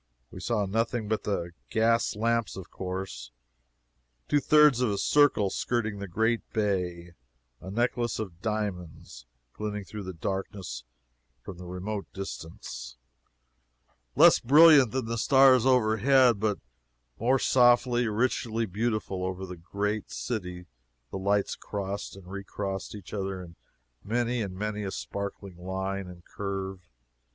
We 0.31 0.39
saw 0.39 0.65
nothing 0.65 1.07
but 1.07 1.25
the 1.25 1.51
gas 1.69 2.15
lamps, 2.15 2.55
of 2.57 2.71
course 2.71 3.29
two 4.27 4.39
thirds 4.39 4.81
of 4.81 4.89
a 4.89 4.97
circle, 4.97 5.51
skirting 5.51 5.99
the 5.99 6.07
great 6.07 6.41
Bay 6.53 7.13
a 7.59 7.69
necklace 7.69 8.17
of 8.17 8.41
diamonds 8.41 9.27
glinting 9.53 9.83
up 9.83 9.87
through 9.87 10.01
the 10.05 10.13
darkness 10.15 10.83
from 11.43 11.59
the 11.59 11.67
remote 11.67 12.11
distance 12.13 12.97
less 14.15 14.39
brilliant 14.39 14.91
than 14.91 15.05
the 15.05 15.19
stars 15.19 15.67
overhead, 15.67 16.39
but 16.39 16.57
more 17.19 17.37
softly, 17.37 18.07
richly 18.07 18.65
beautiful 18.65 19.17
and 19.17 19.25
over 19.29 19.41
all 19.41 19.47
the 19.49 19.55
great 19.55 20.09
city 20.09 20.65
the 21.11 21.19
lights 21.19 21.55
crossed 21.55 22.15
and 22.15 22.25
recrossed 22.25 22.95
each 22.95 23.13
other 23.13 23.39
in 23.43 23.55
many 24.03 24.41
and 24.41 24.55
many 24.55 24.81
a 24.83 24.89
sparkling 24.89 25.57
line 25.57 26.07
and 26.07 26.25
curve. 26.25 26.89